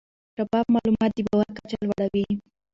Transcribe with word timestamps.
شفاف 0.37 0.65
معلومات 0.75 1.11
د 1.15 1.19
باور 1.27 1.47
کچه 1.57 1.77
لوړه 1.85 2.07
وي. 2.13 2.25